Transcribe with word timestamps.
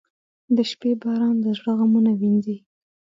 •د 0.55 0.57
شپې 0.69 0.91
باران 1.01 1.35
د 1.43 1.47
زړه 1.57 1.71
غمونه 1.79 2.11
وینځي. 2.19 2.57